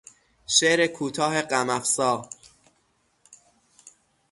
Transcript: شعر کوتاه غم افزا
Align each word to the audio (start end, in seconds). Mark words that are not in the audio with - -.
شعر 0.55 0.87
کوتاه 0.87 1.41
غم 1.41 1.69
افزا 1.69 2.29